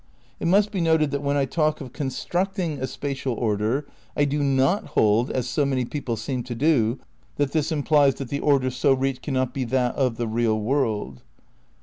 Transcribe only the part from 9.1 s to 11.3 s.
cannot be that of the real world."